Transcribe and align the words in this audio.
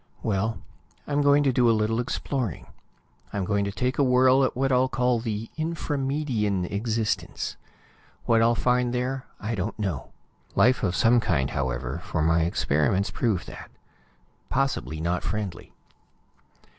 Well, 0.23 0.59
I'm 1.05 1.21
going 1.21 1.43
to 1.43 1.53
do 1.53 1.69
a 1.69 1.77
little 1.77 1.99
exploring. 1.99 2.65
I'm 3.31 3.45
going 3.45 3.65
to 3.65 3.71
take 3.71 3.99
a 3.99 4.03
whirl 4.03 4.43
at 4.43 4.55
what 4.57 4.71
I'll 4.71 4.89
call 4.89 5.19
the 5.19 5.51
Infra 5.57 5.95
Median 5.95 6.65
existence. 6.65 7.55
What 8.25 8.41
I'll 8.41 8.55
find 8.55 8.95
there, 8.95 9.27
I 9.39 9.53
don't 9.53 9.77
know. 9.77 10.09
Life 10.55 10.81
of 10.81 10.95
some 10.95 11.19
kind, 11.19 11.51
however, 11.51 11.99
for 12.03 12.23
my 12.23 12.45
experiments 12.45 13.11
prove 13.11 13.45
that. 13.45 13.69
Possibly 14.49 14.99
not 14.99 15.21
friendly. 15.21 15.71